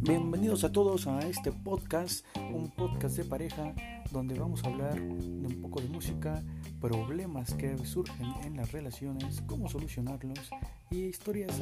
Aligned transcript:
Bienvenidos 0.00 0.64
a 0.64 0.72
todos 0.72 1.06
a 1.06 1.20
este 1.20 1.52
podcast, 1.52 2.26
un 2.52 2.72
podcast 2.76 3.16
de 3.16 3.24
pareja 3.24 3.72
donde 4.10 4.36
vamos 4.36 4.64
a 4.64 4.68
hablar 4.68 4.94
de 5.00 5.46
un 5.46 5.62
poco 5.62 5.80
de 5.80 5.88
música, 5.88 6.42
problemas 6.80 7.54
que 7.54 7.78
surgen 7.86 8.26
en 8.42 8.56
las 8.56 8.72
relaciones, 8.72 9.40
cómo 9.46 9.68
solucionarlos 9.68 10.50
y 10.90 11.04
historias 11.04 11.60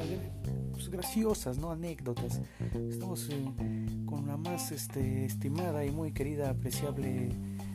pues, 0.72 0.88
graciosas, 0.88 1.58
no 1.58 1.70
anécdotas. 1.70 2.40
Estamos 2.88 3.28
eh, 3.28 3.44
con 4.06 4.26
la 4.26 4.38
más 4.38 4.72
este, 4.72 5.26
estimada 5.26 5.84
y 5.84 5.90
muy 5.90 6.12
querida, 6.12 6.48
apreciable 6.48 7.28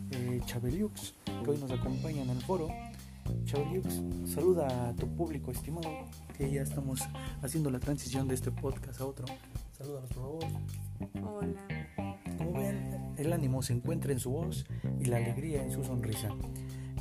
eh, 0.09 0.41
Chabeliux, 0.45 1.13
que 1.43 1.51
hoy 1.51 1.59
nos 1.59 1.69
acompaña 1.69 2.23
en 2.23 2.31
el 2.31 2.41
foro. 2.41 2.67
Chabeliux, 3.45 4.01
saluda 4.25 4.89
a 4.89 4.95
tu 4.95 5.07
público 5.07 5.51
estimado, 5.51 5.89
que 6.37 6.51
ya 6.51 6.61
estamos 6.61 7.01
haciendo 7.41 7.71
la 7.71 7.79
transición 7.79 8.27
de 8.27 8.35
este 8.35 8.51
podcast 8.51 9.01
a 9.01 9.05
otro. 9.05 9.25
Salúdanos, 9.77 10.09
por 10.11 10.23
favor. 10.23 10.45
Hola. 11.23 11.67
Como 12.37 12.53
ven, 12.59 13.13
el 13.17 13.33
ánimo 13.33 13.63
se 13.63 13.73
encuentra 13.73 14.11
en 14.11 14.19
su 14.19 14.29
voz 14.31 14.65
y 14.99 15.05
la 15.05 15.17
alegría 15.17 15.63
en 15.63 15.71
su 15.71 15.83
sonrisa. 15.83 16.29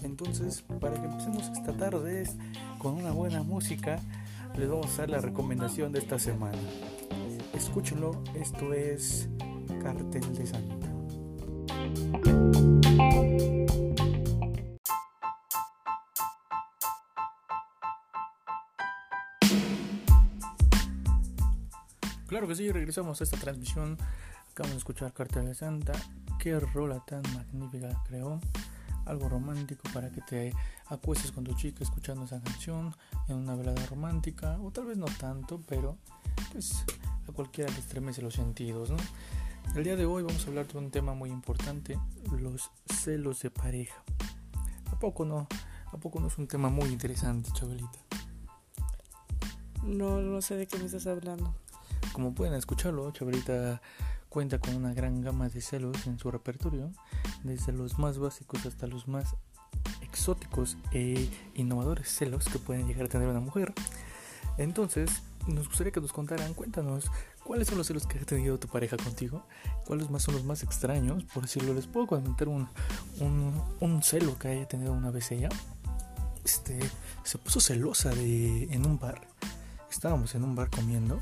Entonces, 0.03 0.63
para 0.81 1.01
que 1.01 1.07
empecemos 1.07 1.49
esta 1.49 1.77
tarde 1.77 2.25
con 2.79 2.95
una 2.95 3.13
buena 3.13 3.43
música, 3.43 4.01
les 4.57 4.69
vamos 4.69 4.95
a 4.95 5.03
dar 5.03 5.11
la 5.11 5.21
recomendación 5.21 5.93
de 5.93 5.99
esta 5.99 6.19
semana. 6.19 6.59
Escúchenlo, 7.55 8.23
esto 8.35 8.73
es 8.73 9.29
Cartel 9.83 10.35
de 10.35 10.47
Santa. 10.47 10.86
Claro 22.27 22.49
que 22.49 22.57
sí, 22.57 22.73
regresamos 22.73 23.21
a 23.21 23.25
esta 23.25 23.37
transmisión. 23.37 23.97
Acabamos 24.51 24.75
de 24.75 24.79
escuchar 24.79 25.13
Cartel 25.13 25.47
de 25.47 25.55
Santa. 25.55 25.93
Qué 26.41 26.59
rola 26.59 27.05
tan 27.07 27.23
magnífica 27.35 28.03
creó. 28.05 28.41
Algo 29.05 29.29
romántico 29.29 29.89
para 29.95 30.11
que 30.11 30.21
te 30.23 30.53
acuestes 30.87 31.31
con 31.31 31.45
tu 31.45 31.55
chica 31.55 31.85
escuchando 31.85 32.25
esa 32.25 32.43
canción 32.43 32.93
en 33.29 33.37
una 33.37 33.55
velada 33.55 33.87
romántica. 33.87 34.59
O 34.61 34.73
tal 34.73 34.87
vez 34.87 34.99
no 34.99 35.07
tanto, 35.07 35.63
pero 35.69 35.99
pues 36.51 36.85
a 37.29 37.33
cualquiera 37.33 37.71
le 37.73 37.79
estremece 37.79 38.23
los 38.23 38.35
sentidos, 38.35 38.91
¿no? 38.91 38.97
El 39.77 39.85
día 39.85 39.95
de 39.95 40.07
hoy 40.07 40.25
vamos 40.25 40.45
a 40.45 40.49
hablar 40.49 40.67
de 40.67 40.79
un 40.79 40.91
tema 40.91 41.15
muy 41.15 41.31
importante, 41.31 41.99
los 42.41 42.71
celos 42.87 43.43
de 43.43 43.51
pareja. 43.51 44.03
¿A 44.91 44.99
poco 44.99 45.25
no? 45.25 45.47
¿A 45.93 45.97
poco 45.99 46.19
no 46.19 46.27
es 46.27 46.39
un 46.39 46.49
tema 46.49 46.71
muy 46.71 46.89
interesante, 46.89 47.51
Chabelita? 47.53 47.99
No, 49.85 50.21
no 50.21 50.43
sé 50.43 50.57
de 50.57 50.67
qué 50.67 50.79
me 50.79 50.87
estás 50.87 51.07
hablando. 51.07 51.55
Como 52.17 52.35
pueden 52.35 52.55
escucharlo, 52.55 53.11
Chabelita 53.11 53.83
cuenta 54.31 54.59
con 54.59 54.75
una 54.75 54.95
gran 54.95 55.21
gama 55.21 55.51
de 55.51 55.61
celos 55.61 56.07
en 56.07 56.19
su 56.19 56.31
repertorio, 56.31 56.91
desde 57.45 57.75
los 57.75 57.99
más 57.99 58.17
básicos 58.17 58.65
hasta 58.65 58.87
los 58.87 59.07
más 59.07 59.37
exóticos 60.01 60.79
e 60.93 61.29
innovadores 61.57 62.09
celos 62.09 62.47
que 62.47 62.59
pueden 62.59 62.89
llegar 62.89 63.05
a 63.05 63.09
tener 63.11 63.29
una 63.29 63.41
mujer. 63.41 63.75
Entonces, 64.57 65.11
nos 65.47 65.69
gustaría 65.69 65.93
que 65.93 66.01
nos 66.01 66.15
contaran, 66.15 66.55
cuéntanos, 66.55 67.11
¿cuáles 67.45 67.69
son 67.69 67.77
los 67.77 67.87
celos 67.87 68.07
que 68.07 68.19
ha 68.19 68.25
tenido 68.25 68.59
tu 68.59 68.67
pareja 68.67 68.97
contigo? 68.97 69.45
¿Cuáles 69.85 70.09
más 70.09 70.23
son 70.23 70.37
los 70.37 70.45
más 70.45 70.63
extraños? 70.63 71.23
Por 71.35 71.43
decirlo, 71.43 71.75
les 71.75 71.87
puedo 71.87 72.07
comentar 72.07 72.49
un, 72.49 72.67
un, 73.21 73.63
un 73.81 74.03
celo 74.03 74.39
que 74.39 74.49
haya 74.49 74.67
tenido 74.67 74.95
una 74.95 75.11
vez 75.11 75.33
ella. 75.33 75.51
Este, 76.43 76.81
se 77.25 77.37
puso 77.37 77.61
celosa 77.61 78.09
de, 78.09 78.73
en 78.73 78.87
un 78.87 78.99
bar. 78.99 79.21
Estábamos 79.91 80.35
en 80.35 80.45
un 80.45 80.55
bar 80.55 80.71
comiendo 80.71 81.21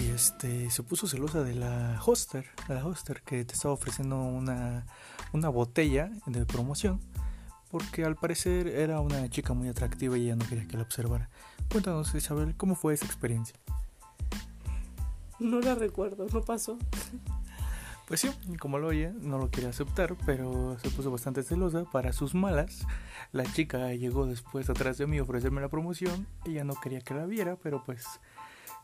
y 0.00 0.10
este 0.10 0.70
se 0.70 0.82
puso 0.82 1.06
celosa 1.06 1.42
de 1.42 1.54
la 1.54 2.00
hoster, 2.04 2.46
de 2.68 2.74
la 2.74 2.86
hoster 2.86 3.22
que 3.22 3.44
te 3.44 3.54
estaba 3.54 3.74
ofreciendo 3.74 4.16
una, 4.18 4.86
una 5.32 5.48
botella 5.48 6.10
de 6.26 6.46
promoción 6.46 7.00
porque 7.70 8.04
al 8.04 8.16
parecer 8.16 8.66
era 8.66 9.00
una 9.00 9.28
chica 9.28 9.54
muy 9.54 9.68
atractiva 9.68 10.18
y 10.18 10.24
ella 10.24 10.36
no 10.36 10.46
quería 10.46 10.66
que 10.66 10.76
la 10.76 10.82
observara. 10.82 11.30
Cuéntanos, 11.70 12.14
Isabel, 12.14 12.56
¿cómo 12.56 12.74
fue 12.74 12.94
esa 12.94 13.06
experiencia? 13.06 13.56
No 15.38 15.60
la 15.60 15.74
recuerdo, 15.74 16.26
no 16.32 16.42
pasó. 16.42 16.78
Pues 18.06 18.22
sí, 18.22 18.30
como 18.58 18.80
lo 18.80 18.88
oye, 18.88 19.12
no 19.20 19.38
lo 19.38 19.52
quería 19.52 19.70
aceptar, 19.70 20.16
pero 20.26 20.76
se 20.82 20.90
puso 20.90 21.12
bastante 21.12 21.44
celosa. 21.44 21.84
Para 21.84 22.12
sus 22.12 22.34
malas, 22.34 22.84
la 23.30 23.44
chica 23.44 23.94
llegó 23.94 24.26
después 24.26 24.68
atrás 24.68 24.98
de 24.98 25.06
mí 25.06 25.18
a 25.18 25.22
ofrecerme 25.22 25.60
la 25.60 25.68
promoción. 25.68 26.26
Ella 26.44 26.64
no 26.64 26.74
quería 26.74 27.02
que 27.02 27.14
la 27.14 27.26
viera, 27.26 27.54
pero 27.54 27.84
pues 27.84 28.04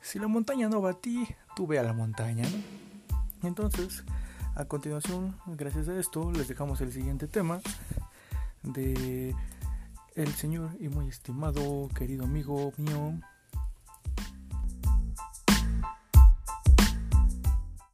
si 0.00 0.18
la 0.18 0.28
montaña 0.28 0.68
no 0.68 0.80
va 0.80 0.90
a 0.90 1.00
ti, 1.00 1.26
tú 1.54 1.66
ve 1.66 1.78
a 1.78 1.82
la 1.82 1.92
montaña, 1.92 2.44
¿no? 2.48 3.48
Entonces, 3.48 4.04
a 4.54 4.64
continuación, 4.64 5.36
gracias 5.46 5.88
a 5.88 5.98
esto, 5.98 6.32
les 6.32 6.48
dejamos 6.48 6.80
el 6.80 6.92
siguiente 6.92 7.28
tema 7.28 7.60
de 8.62 9.34
el 10.14 10.34
señor 10.34 10.70
y 10.80 10.88
muy 10.88 11.08
estimado, 11.08 11.88
querido 11.94 12.24
amigo 12.24 12.72
mío, 12.78 13.20